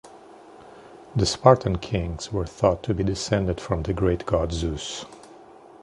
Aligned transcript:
The 1.15 1.27
Spartan 1.27 1.77
kings 1.77 2.33
were 2.33 2.47
thought 2.47 2.81
to 2.85 2.93
be 2.95 3.03
descended 3.03 3.61
from 3.61 3.83
the 3.83 3.93
great 3.93 4.25
god 4.25 4.51
Zeus. 4.51 5.05